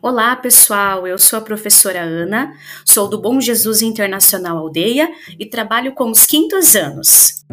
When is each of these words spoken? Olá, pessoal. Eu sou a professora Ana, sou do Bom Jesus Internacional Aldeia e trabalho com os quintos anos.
Olá, 0.00 0.36
pessoal. 0.36 1.06
Eu 1.06 1.18
sou 1.18 1.38
a 1.38 1.42
professora 1.42 2.00
Ana, 2.00 2.52
sou 2.84 3.08
do 3.08 3.20
Bom 3.20 3.40
Jesus 3.40 3.82
Internacional 3.82 4.58
Aldeia 4.58 5.10
e 5.38 5.46
trabalho 5.46 5.92
com 5.92 6.10
os 6.10 6.26
quintos 6.26 6.76
anos. 6.76 7.44